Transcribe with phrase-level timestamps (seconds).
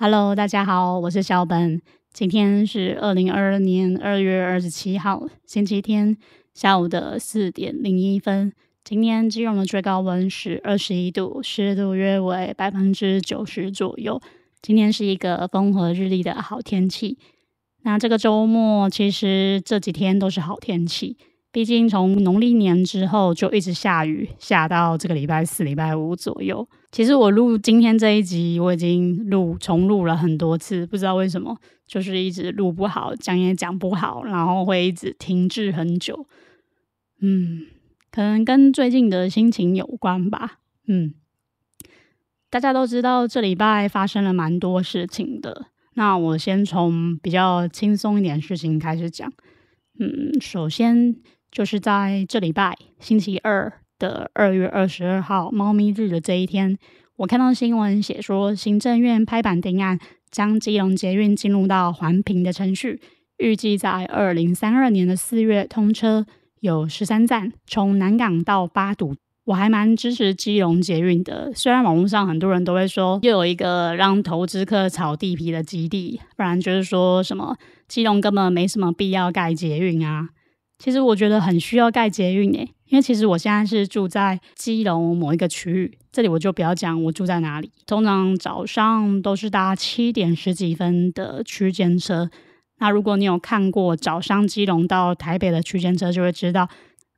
[0.00, 1.82] Hello，大家好，我是小本。
[2.12, 6.16] 今天是二零二二年二月二十七号，星期天
[6.54, 8.52] 下午的四点零一分。
[8.84, 14.22] 今天基隆的最高温是二十一度，湿度约为百分之九十左右。
[14.62, 17.18] 今天是一个风和日丽的好天气。
[17.82, 21.16] 那这个周末其实这几天都是好天气。
[21.50, 26.68] 毕竟从农历年之后就一直下雨，下到这个礼拜四、礼拜五左右。
[26.90, 36.26] 其实我录今天这一集，我已经录重录了很多次，不知道为什么，就是一直录不好，讲也讲不好，然后会一直停滞很久。
[37.20, 37.66] 嗯，
[38.10, 40.60] 可能跟最近的心情有关吧。
[40.86, 41.14] 嗯，
[42.48, 49.32] 大家都知道这礼拜发生了蛮多事情的，那我先从比较轻松一点事情开始讲。
[49.98, 51.16] 嗯，首先。
[51.50, 56.78] 就是在这礼拜星期二的二月二十二号，猫咪日的这一天，
[57.16, 59.98] 我看到新闻写说，行政院拍板定案，
[60.30, 63.00] 将基隆捷运进入到环评的程序，
[63.38, 66.24] 预计在二零三二年的四月通车，
[66.60, 69.14] 有十三站，从南港到八堵。
[69.46, 77.56] 我还蛮支持基隆捷运的，虽然网络上很多人都会说，又有一个让投资客炒地皮的基地，不然就是说什么
[77.88, 80.28] 基隆根本没什么必要盖捷运啊。
[80.78, 87.70] 其实我觉得很需要盖捷运诶，因为其实我现在是住在基隆某一个区域，这里我就不要讲我住在哪里。
[87.86, 92.30] 通常早上都是搭七点十几分的区间车，
[92.78, 96.68] 那如果你有看过早上基隆到台北的区间车，就会知道，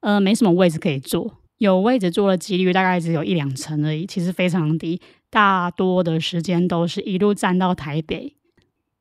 [0.00, 8.34] 呃，没什么位置可以坐，有位置坐的几率大概只有一两成而已，其实非常低，大多的时间都是一路站到台北。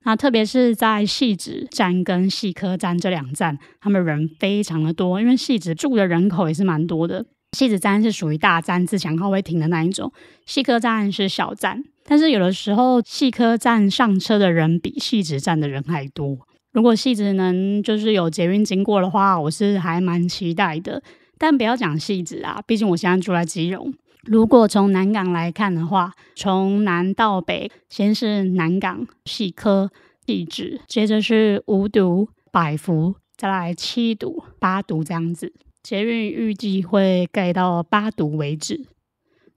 [0.06, 7.26] 那特别是在细子站跟细科站这两站，他们人非常的多，因为细子住的人口也是蛮多的。
[7.58, 10.10] 细子站是属于大站，自强号会停的那一种；
[10.46, 16.38] 细科站是小站，但是有的时候细科站上车的人比细子站的人还多。
[16.72, 21.02] 如果细子能就是有捷运经过的话，我是还蛮期待的。
[21.40, 23.94] 但不要讲细子啊，毕竟我现在住在基隆。
[24.30, 29.90] 如果从南港来看的话，从南到北，先是南港、细科、
[30.28, 35.52] 细致，接着是五堵、百福，再来七堵、八堵这样子。
[35.82, 38.86] 捷运预计会盖到八堵为止。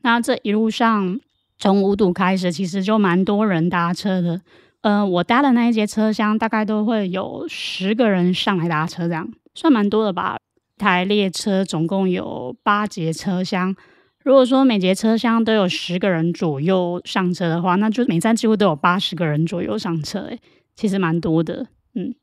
[0.00, 1.20] 那这一路上，
[1.58, 4.40] 从五堵开始，其实就蛮多人搭车的。
[4.80, 10.38] 嗯，我搭的那一节车厢，大概都会有十个人上来搭车，这样算蛮多的吧。
[10.78, 13.76] 台列车总共有八节车厢。
[14.24, 20.38] 如果说每节车厢都有十个人左右上车的话，那就每站几乎都有八十个人左右上车，诶，
[20.74, 22.14] 其实蛮多的，嗯。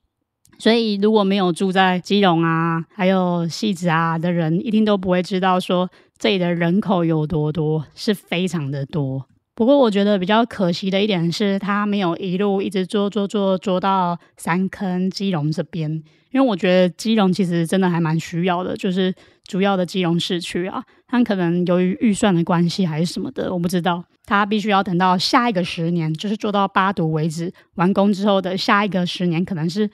[0.57, 9.25] 所以如果没有住在基隆啊，还有戏子啊的人，一定都不会知道说这里的人口有多多，是非常的多。
[9.55, 15.89] 不过我觉得比较可惜的一点是，他没有一路一直坐坐坐坐到三坑基隆这边，
[16.31, 19.13] 因为我觉得基隆其实真的还蛮需要的，就是
[19.45, 20.83] 主要的基隆市区啊。
[21.09, 24.05] 他可能由于预算的关系还是什么的，我不知道。
[24.25, 29.89] 他必须要等到下一个十年，就是做到八堵为止完工之后的下一个十年，可能是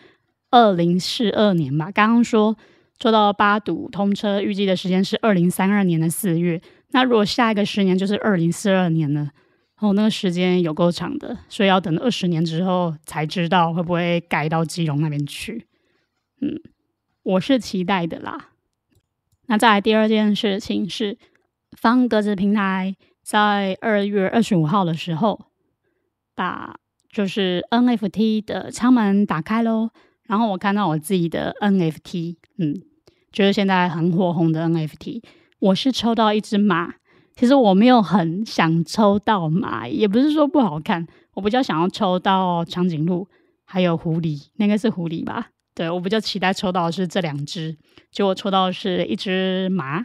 [0.51, 1.89] 二零四二年吧。
[1.89, 2.53] 刚刚说
[2.99, 6.61] 做到八堵通车，预计的时间是二零三二年的四月。
[6.91, 9.31] 那如果下一个十年就是二零四二年呢？
[9.79, 15.65] 哦，那个时间有够长的，所以要等二十年之后才知道会不会改到基隆那边去。
[16.41, 16.59] 嗯，
[17.23, 18.49] 我是期待的啦。
[19.47, 21.17] 那再来第二件事情是，
[21.77, 25.39] 方格子平台在二月二十五号的时候，
[26.35, 26.75] 把
[27.11, 29.89] 就是 NFT 的舱门打开喽。
[30.23, 32.81] 然后我看到我自己的 NFT，嗯，
[33.31, 35.21] 就是现在很火红的 NFT，
[35.59, 36.95] 我是抽到一只马。
[37.35, 43.27] 其实我没有很想抽到马，也不是说不好看，我比较想要抽到长颈鹿，
[43.65, 45.49] 还有狐狸，那个是狐狸吧？
[45.75, 47.75] 对我比较期待抽到的是这两只，
[48.11, 50.01] 结果抽到的是一只马，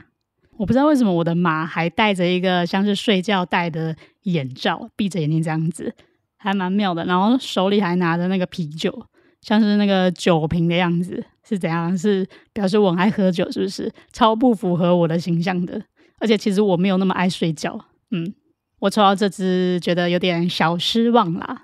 [0.58, 5.94] 我不知道为什么我的马还戴着一个像是睡觉戴的眼罩，闭着眼睛这样子，
[6.36, 7.04] 还蛮妙的。
[7.04, 9.06] 然后手里还拿着那个啤酒，
[9.40, 11.96] 像是那个酒瓶的样子，是怎样？
[11.96, 13.90] 是表示我很爱喝酒，是不是？
[14.12, 15.80] 超不符合我的形象的。
[16.18, 17.78] 而且其实我没有那么爱睡觉，
[18.10, 18.34] 嗯，
[18.80, 21.62] 我抽到这只觉得有点小失望啦。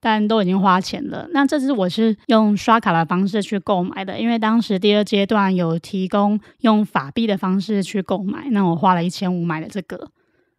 [0.00, 1.28] 但都已经花钱了。
[1.32, 8.48] 那这支我是用刷卡的方式去购买的，因为当时第二阶段有提供用法币的方式去购买。
[8.50, 10.10] 那我花了一千五买的这个，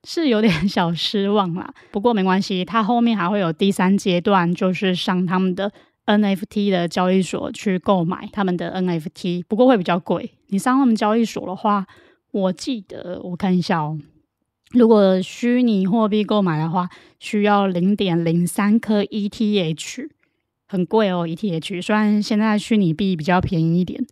[0.04, 1.74] 是有点 小失望啦。
[1.92, 5.72] 不过没关系，它后面还会有第三阶段，就是上他们的
[6.06, 10.32] NFT 的交易所去购买他们的 NFT，不过会比较贵。
[10.48, 11.86] 你上他们交易所的话，
[12.32, 14.00] 我记得我看一下哦，
[14.72, 16.90] 如果虚拟货币购买的话，
[17.20, 20.10] 需要零点零三颗 ETH，
[20.68, 21.28] 很贵哦。
[21.28, 24.06] ETH 虽然现在虚拟币比较便宜一点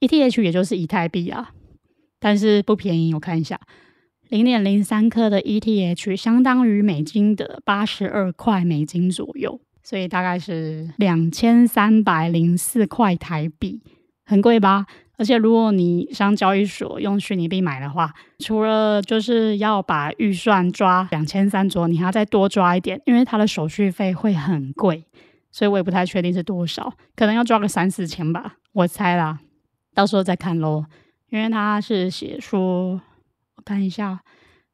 [0.00, 1.52] ，ETH 也就是以太币啊，
[2.18, 3.14] 但是不便宜。
[3.14, 3.60] 我看一下，
[4.28, 13.80] 零点零三颗的 ETH 相当于美金的八十二块美金左右，所以大概是两千三百零四块台币，
[14.24, 14.86] 很贵吧？
[15.22, 25.04] 而且，如果你上交易所用虚拟币买的话，除了就是要把预算抓两千三左右，你还要再多抓一点，因为它的手续费会很贵，
[25.52, 29.38] 所以我也不太确定是多少，可能要抓个三四千吧，我猜啦，
[29.94, 30.84] 到时候再看喽。
[31.30, 33.00] 因为它是写说，
[33.54, 34.22] 我看一下，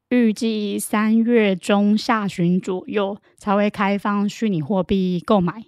[0.09, 5.63] 预计三月中下旬左右才会开放虚拟货币购买，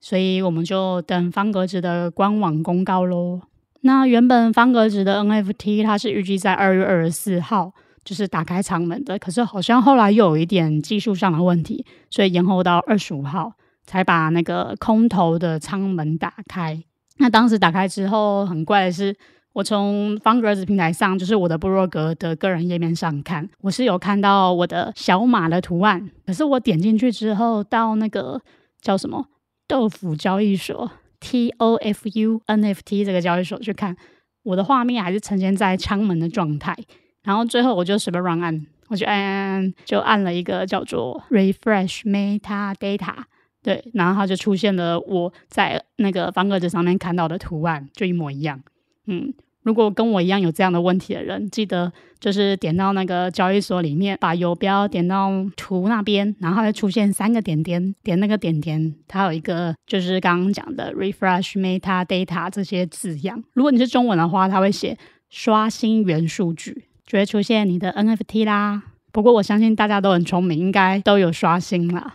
[0.00, 3.42] 所以我们就等方格子的官网公告喽。
[3.86, 7.70] 那原本方格子的 NFT 它是预计在二月二十四号
[8.02, 13.52] 就是打开舱门的，可是好像后来又有一点技术上的问题，所以延后到二十五号
[13.84, 16.82] 才把那个空投的舱门打开。
[17.18, 19.14] 那当时打开之后，很怪的是，
[19.52, 28.40] 我从方格子平台上，就是我的部落格的个人页面上看，我是有看到我的小马的图案，可是我点进去之后，到那个
[28.80, 29.26] 叫什么
[29.68, 30.90] 豆腐交易所。
[31.24, 33.96] T O F U N F T 这个交易所去看，
[34.42, 36.76] 我的画面还是呈现在舱门的状态。
[37.22, 43.24] 然后最后我就随便乱按，我就按就按了一个叫做 Refresh Meta Data，
[43.62, 48.62] 对，然后它就出现了我在那个方格子上面看到的图案，就一模一样，
[49.06, 49.32] 嗯。
[49.64, 63.42] 如果跟我一样有这样的问题的人，记得就是点到那个交易所里面，把游标点到图那边，然后会出现三个点点，点那个点点，它有一个就是刚刚讲的 refresh meta data 这些字样。
[63.54, 64.96] 如果你是中文的话，它会写
[65.30, 68.82] 刷新原数据，就会出现你的 NFT 啦。
[69.12, 72.14] 不过我相信大家都很聪明，应该都有刷新了。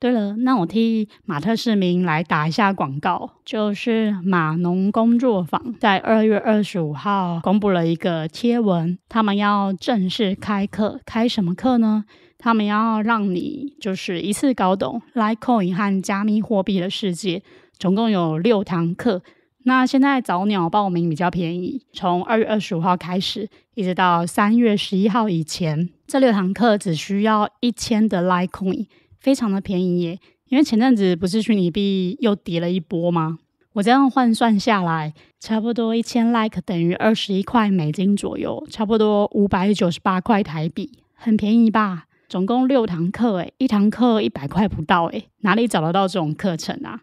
[0.00, 12.06] 对了，那我替马特市民来打一下广告，就是马农工作坊在二月二十五号公布了一个贴文，他们要正式开课，开什么课呢？
[12.38, 17.42] 他们要让你就是一次搞懂 Litecoin 和加密货币的世界，
[17.78, 19.20] 总共有六堂课。
[19.64, 28.86] 那现在早鸟报名比较便宜，从二月二十五号开始，一直到三月十一号以前，这六堂课只需要一千的 Litecoin。
[29.20, 30.18] 非常的便宜耶，
[30.48, 33.38] 因为前阵子不是虚拟币又跌了一波吗？
[33.74, 42.06] 我这样换算下来，差不多一千 like 等于二十一块美金左右，差不多五百九十八块台币，很便宜吧？
[42.28, 47.00] 总共六堂课，诶，一堂课一百块不到，诶，哪里找得到这种课程啊？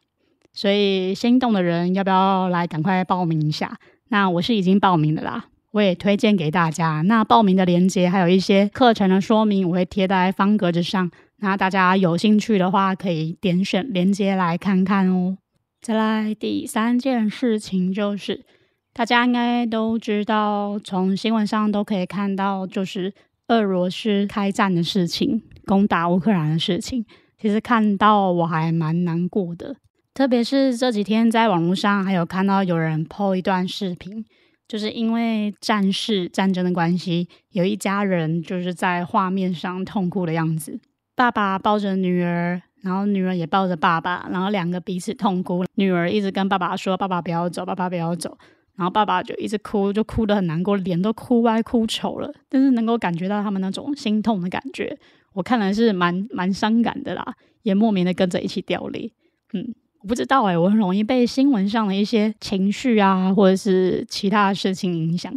[0.52, 3.78] 所以心动的人要不要来赶快报名一下？
[4.10, 7.02] 那我是已经报名的啦，我也推荐给大家。
[7.04, 11.10] 那报名的链接还有一些课程的说明，我会贴在方格子上。
[11.40, 15.38] 那大家有兴趣的话，可以点选链接来看看哦。
[15.82, 18.44] 再来第三件事情就是，
[18.92, 23.14] 大家应该都知道，从新闻上都可以看到，就是
[23.50, 27.06] 俄罗斯开战的事情，攻打乌克兰的事情。
[27.40, 29.76] 其实看到我还蛮难过的，
[30.16, 34.26] 特别是这几天在网络上还有看到有人 po 一段视频，
[34.68, 40.80] 就是因为战事战争的关系，有一家人就是在画面上痛哭的样子。
[41.18, 45.66] 爸爸抱着女儿，然后女儿也抱着爸爸，然后两个彼此痛哭。
[45.74, 48.38] 女儿一直跟爸爸说：“爸爸不要走，爸爸不要走。”
[48.78, 52.32] 然后爸爸就一直哭，就哭得很难过，脸都哭歪哭丑了。
[52.48, 54.96] 但是能够感觉到他们那种心痛的感觉，
[55.34, 59.12] 我看来是蛮蛮伤感的啦，也莫名的跟着一起掉泪。
[59.54, 65.34] 嗯，我不知道哎，我很容易被新闻上的一些情绪啊，或者是其他事情影响。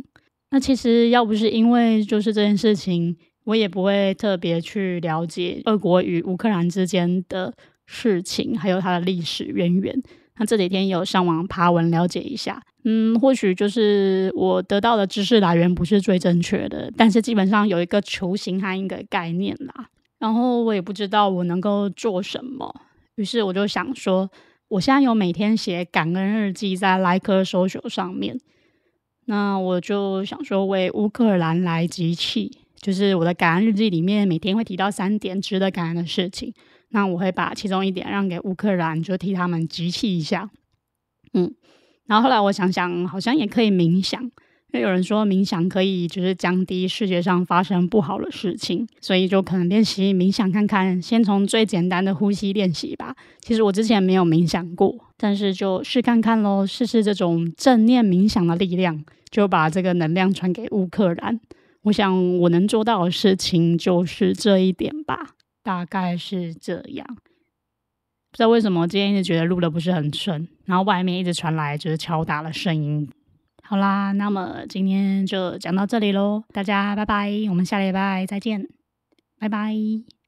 [0.51, 3.17] 那其实要不是因为就是这件事情。
[3.51, 7.53] 我也不会特别去了解俄国与乌克兰之间的
[7.85, 10.01] 事情，还有它的历史渊源。
[10.37, 19.89] 那这几天有上网爬文了解一下，嗯，或许就是我得到的知识来源不是最正确的，但是基本上有一个雏形和一个概念啦。
[20.21, 22.73] 然后我也不知道我能够做什么，
[23.17, 24.31] 于是我就想说，
[24.69, 28.39] 我现在有每天写感恩日记在 Like Social 上面，
[29.25, 32.60] 那我就想说为乌克兰来集气。
[32.81, 36.53] 就是我的感恩日记里面，每天会提到三点值得感恩的事情。
[36.91, 40.51] 那我会把其中一点让给乌克兰，就替他们集气一下。
[41.35, 41.55] 嗯，
[42.07, 44.31] 然后后来我想想，好像也可以冥想，因
[44.73, 51.01] 为有人说冥想可以就是降低世界上发生不好的事情，所以就可能练习冥想看看。
[51.01, 53.15] 先从最简单的呼吸练习吧。
[53.41, 61.39] 其实我之前没有冥想过，但是就试看看喽，试试这种正念冥想的力量，就把这个能量传给乌克兰。
[61.83, 65.31] 我想我能做到的事情就是这一点吧，
[65.63, 67.07] 大概是这样。
[68.31, 73.09] 不知道为什么今天一直觉得录的不是很顺，然后外面一直传来就是敲打的声音。
[73.63, 78.69] 好啦，那么今天就讲到这里喽，大家拜拜，我们下礼拜再见，
[79.39, 80.20] 拜拜。